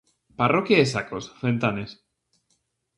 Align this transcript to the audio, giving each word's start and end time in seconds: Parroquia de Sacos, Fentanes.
Parroquia 0.41 0.79
de 0.79 0.87
Sacos, 0.93 1.29
Fentanes. 1.43 1.91